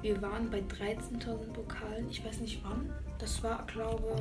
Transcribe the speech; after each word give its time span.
Wir 0.00 0.22
waren 0.22 0.48
bei 0.50 0.58
13.000 0.58 1.52
Pokalen. 1.52 2.08
Ich 2.10 2.24
weiß 2.24 2.40
nicht 2.40 2.60
wann. 2.64 2.92
Das 3.18 3.44
war, 3.44 3.64
glaube 3.66 4.16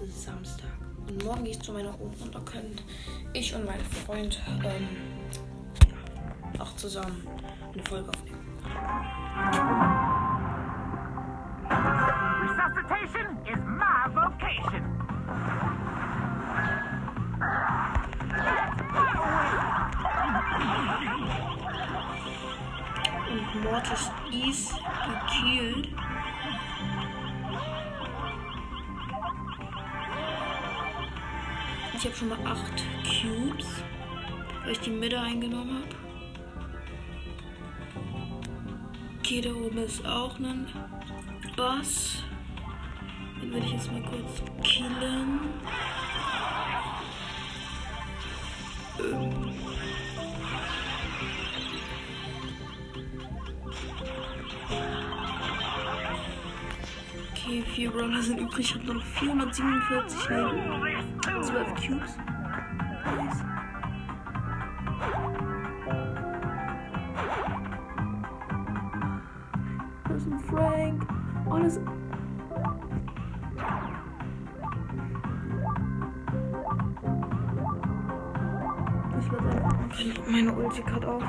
ist 0.00 0.24
Samstag. 0.24 0.68
Und 1.08 1.24
morgen 1.24 1.44
gehe 1.44 1.52
ich 1.52 1.60
zu 1.60 1.72
meiner 1.72 1.98
Oma 2.00 2.12
und 2.22 2.34
da 2.34 2.40
können 2.40 2.76
ich 3.32 3.54
und 3.54 3.64
mein 3.64 3.80
Freund 3.80 4.40
ähm, 4.64 4.88
ja, 6.54 6.62
auch 6.62 6.76
zusammen 6.76 7.26
eine 7.72 7.82
Folge 7.84 8.10
aufnehmen. 8.10 8.38
Resuscitation 12.40 13.38
is 13.46 13.58
my 13.64 14.08
vocation. 14.14 14.84
Und 23.30 23.64
Mortis 23.64 24.10
ist 24.32 24.74
gekillt. 25.06 25.88
Ich 31.98 32.04
habe 32.04 32.14
schon 32.14 32.28
mal 32.28 32.38
8 32.44 32.60
Cubes, 33.02 33.66
weil 34.62 34.70
ich 34.70 34.78
die 34.78 34.90
Mitte 34.90 35.18
eingenommen 35.18 35.82
habe. 35.82 35.96
Okay, 39.18 39.40
da 39.40 39.52
oben 39.52 39.78
ist 39.78 40.06
auch 40.06 40.38
ein 40.38 40.68
Bass. 41.56 42.22
Den 43.42 43.52
würde 43.52 43.66
ich 43.66 43.72
jetzt 43.72 43.90
mal 43.90 44.02
kurz 44.02 44.44
killen. 44.62 45.40
Ähm. 49.00 49.47
Okay, 57.48 57.64
vier 57.74 57.90
Brawler 57.90 58.20
sind 58.20 58.40
übrig. 58.40 58.58
Ich 58.58 58.74
habe 58.74 58.92
noch 58.92 59.02
447 59.02 60.28
Leben. 60.28 61.42
12 61.42 61.74
Cubes. 61.76 62.18
Nice. 63.16 63.42
Da 70.04 70.14
ist 70.14 70.26
ein 70.26 70.40
Frank. 70.40 71.06
Alles. 71.50 71.80
Ich 79.20 79.32
werde 79.32 79.48
einfach 79.48 80.26
meine 80.30 80.52
Ulti 80.52 80.82
gerade 80.82 81.08
auf. 81.08 81.24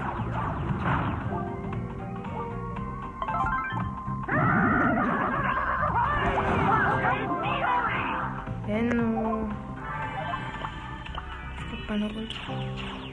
Benno. 8.69 9.49
Ich 11.57 11.65
guck 11.71 11.89
meine 11.89 12.05
Ulti. 12.05 12.35
Got 12.45 13.08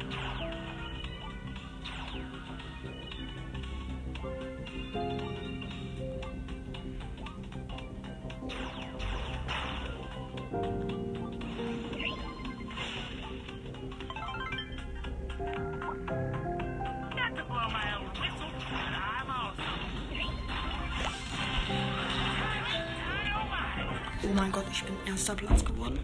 mein 24.36 24.52
Gott, 24.52 24.66
ich 24.70 24.84
bin 24.84 24.94
erster 25.06 25.34
Platz 25.34 25.64
geworden. 25.64 25.98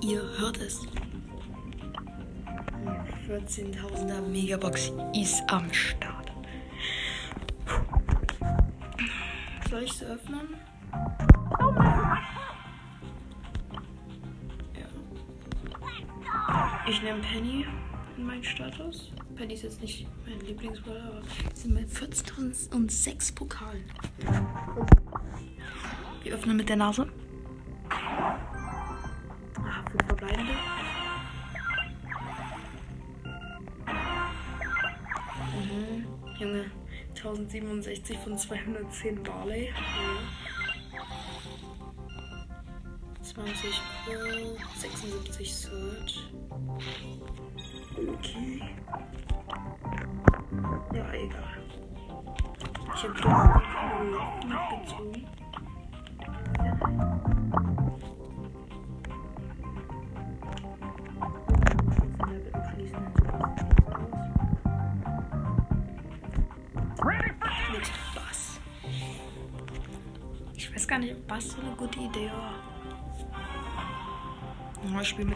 Ihr 0.00 0.22
hört 0.38 0.56
es. 0.58 0.80
Die 2.80 3.30
14.000er 3.30 4.20
Megabox 4.22 4.92
ist 5.14 5.42
am 5.48 5.70
Start. 5.72 6.32
Soll 9.68 9.82
ich 9.82 9.92
sie 9.92 10.06
öffnen? 10.06 10.54
Ich 16.88 17.02
nehme 17.02 17.20
Penny 17.20 17.66
in 18.16 18.26
meinen 18.26 18.44
Status. 18.44 19.10
Penny 19.34 19.54
ist 19.54 19.62
jetzt 19.62 19.80
nicht 19.80 20.06
mein 20.26 20.40
Lieblingsbrawler, 20.40 21.04
aber 21.04 21.22
wir 21.22 21.54
sind 21.54 21.74
bei 21.74 21.82
14.006 21.82 23.34
Pokalen. 23.34 23.84
Wir 26.22 26.34
öffnen 26.34 26.56
mit 26.56 26.68
der 26.68 26.76
Nase. 26.76 27.06
Ah, 27.90 29.84
fünf 29.90 30.06
verbleibende. 30.06 30.52
Mhm. 35.54 36.06
Junge, 36.38 36.64
1067 37.14 38.18
von 38.18 38.38
210 38.38 39.22
Barley. 39.22 39.66
Ja. 39.66 39.72
20 43.46 43.80
Pro, 44.04 44.58
76 44.76 45.54
Search. 45.54 46.32
Okay. 47.96 48.60
Ja, 50.92 51.12
egal. 51.12 51.62
Ich 52.92 53.02
habe 53.04 53.14
doch 53.22 53.38
mitgezogen. 54.44 55.28
Ready 67.04 67.30
for 67.38 67.50
Mit 67.72 67.92
Bass. 68.12 68.60
Ich 70.56 70.74
weiß 70.74 70.88
gar 70.88 70.98
nicht, 70.98 71.14
ob 71.14 71.26
Bass 71.28 71.50
so 71.50 71.60
eine 71.60 71.76
gute 71.76 72.00
Idee 72.00 72.28
war. 72.30 72.65
Ja, 74.92 75.00
ich 75.00 75.08
spiele 75.08 75.34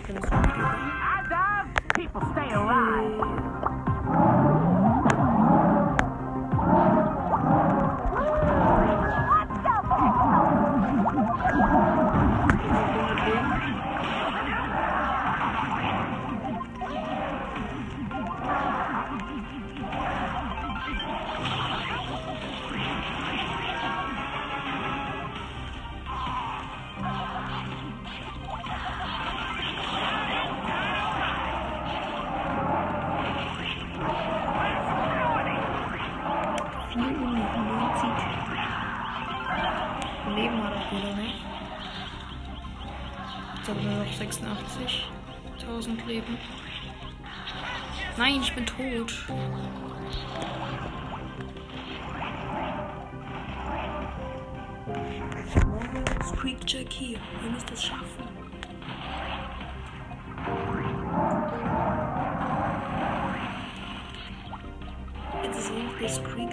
Leben 40.34 40.62
hat 40.62 40.72
er 40.74 40.96
wieder, 40.96 41.14
ne? 41.14 41.32
Jetzt 43.56 43.68
habe 43.68 43.80
ich 43.80 43.86
nur 43.86 43.94
noch 43.96 44.06
86.000 45.66 46.06
Leben. 46.06 46.38
Nein, 48.16 48.40
ich 48.42 48.54
bin 48.54 48.66
tot. 48.66 49.26
Squeak 56.24 56.58
Jack 56.66 56.92
hier. 56.92 57.18
Wir 57.42 57.50
müssen 57.50 57.72
es 57.72 57.84
schaffen. 57.84 58.24
Jetzt 65.42 65.58
ist 65.58 65.70
er 65.70 65.78
noch 65.82 65.98
Creek. 66.24 66.50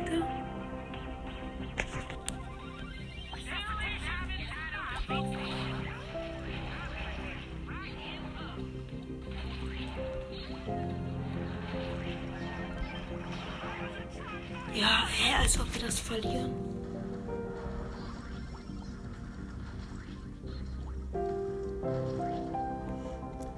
Ja, 14.79 15.07
hä, 15.07 15.33
als 15.41 15.59
ob 15.59 15.73
wir 15.73 15.81
das 15.81 15.99
verlieren. 15.99 16.51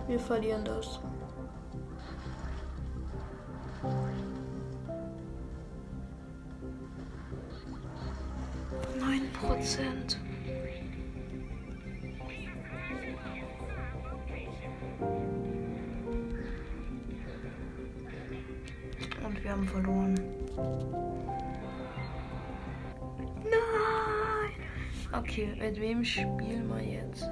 Wir 0.07 0.19
verlieren 0.19 0.63
das. 0.63 1.01
Neun 8.97 9.29
Prozent. 9.33 10.18
Wir 19.49 19.55
haben 19.55 19.67
verloren. 19.67 20.15
Nein! 23.43 24.53
Okay, 25.11 25.55
mit 25.59 25.81
wem 25.81 26.05
spielen 26.05 26.69
wir 26.69 26.83
jetzt? 26.83 27.27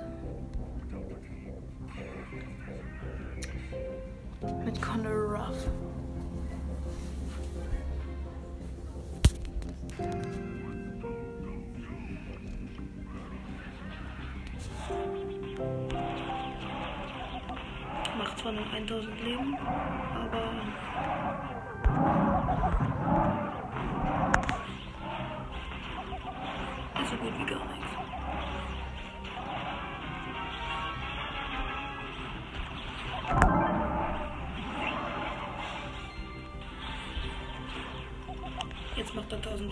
Mit 4.66 4.82
Connor 4.82 5.12
Ruff. 5.12 5.68
Macht 18.18 18.40
zwar 18.40 18.52
noch 18.54 18.74
1000 18.74 19.22
Leben, 19.24 19.56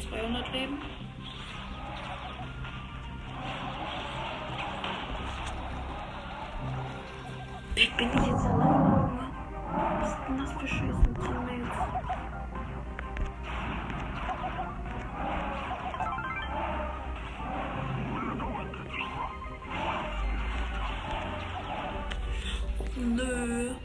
200 0.10 0.54
Leben. 0.54 0.81
Ich 7.75 7.96
bin 7.98 8.07
ich 8.07 8.28
jetzt 8.28 8.46
allein? 8.46 9.30
Was 10.00 10.10
ist 10.10 10.18
denn 10.28 10.38
das 10.38 10.52
für 10.54 10.68
Scheiße? 10.68 11.06
Nö. 22.98 23.75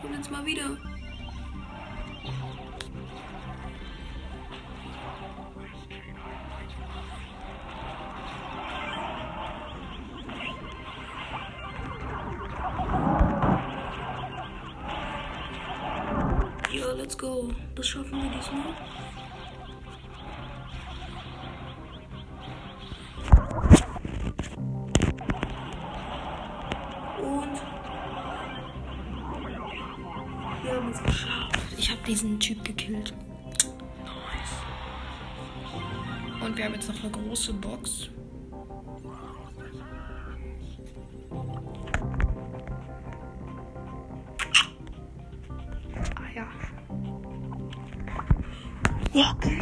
Komm 0.00 0.12
jetzt 0.12 0.30
mal 0.30 0.44
wieder. 0.44 0.87
Let's 17.18 17.34
go. 17.34 17.52
Das 17.74 17.86
schaffen 17.86 18.12
wir 18.12 18.30
diesmal. 18.30 18.74
Und 27.20 27.60
wir 30.62 30.72
haben 30.72 30.90
es 30.90 31.02
geschafft. 31.02 31.58
Ich 31.76 31.90
habe 31.90 32.00
diesen 32.06 32.40
Typ 32.40 32.64
gekillt. 32.64 33.12
Nice. 34.04 34.54
Und 36.44 36.56
wir 36.56 36.64
haben 36.64 36.74
jetzt 36.74 36.88
noch 36.88 37.02
eine 37.02 37.10
große 37.10 37.52
Box. 37.54 38.10
Ah 46.14 46.30
ja. 46.34 46.46
Okay. 49.18 49.58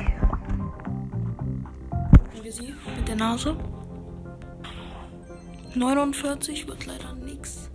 Haben 1.91 2.43
wir 2.43 2.53
sie 2.53 2.75
mit 2.95 3.09
der 3.09 3.17
Nase? 3.17 3.57
49 5.75 6.69
wird 6.69 6.85
leider 6.85 7.15
nix. 7.15 7.71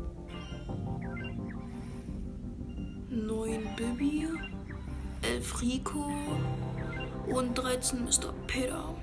9 3.10 3.76
Bibi, 3.76 4.28
11 5.24 5.62
Rico 5.64 6.06
und 7.26 7.56
13 7.56 8.04
Mr. 8.04 8.32
Peter. 8.46 8.96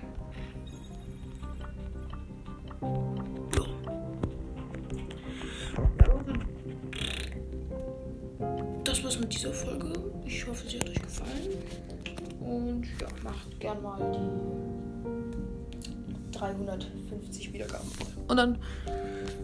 Ja. 3.56 3.64
Das 8.84 9.02
war's 9.02 9.18
mit 9.18 9.34
dieser 9.34 9.52
Folge. 9.52 9.92
Ich 10.24 10.46
hoffe, 10.46 10.68
sie 10.68 10.78
hat 10.78 10.88
euch 10.88 11.02
gefallen. 11.02 11.97
Und 12.48 12.86
ja, 13.00 13.08
macht 13.22 13.60
gern 13.60 13.82
mal 13.82 14.00
die 14.12 14.30
350 16.36 17.52
Wiedergaben. 17.52 17.88
Und 18.28 18.36
dann 18.36 18.58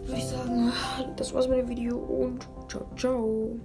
würde 0.06 0.18
ich 0.18 0.26
sagen, 0.26 0.72
das 1.16 1.34
war's 1.34 1.48
mit 1.48 1.58
dem 1.58 1.68
Video 1.68 1.98
und 1.98 2.46
ciao, 2.68 2.86
ciao. 2.96 3.58